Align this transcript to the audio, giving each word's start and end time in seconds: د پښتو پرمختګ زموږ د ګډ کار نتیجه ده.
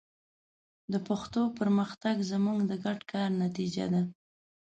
د 0.91 0.93
پښتو 1.07 1.41
پرمختګ 1.59 2.15
زموږ 2.31 2.57
د 2.65 2.71
ګډ 2.85 2.99
کار 3.11 3.29
نتیجه 3.43 3.85
ده. 3.93 4.01